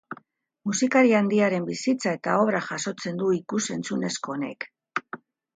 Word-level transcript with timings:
Musikari 0.69 1.13
handiaren 1.17 1.67
bizitza 1.67 2.15
eta 2.21 2.39
obra 2.45 2.63
jasotzen 2.71 3.21
du 3.23 3.29
ikus-entzunezko 3.41 4.37
honek. 4.39 4.71